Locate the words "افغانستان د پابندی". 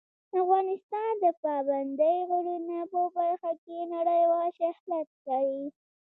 0.41-2.15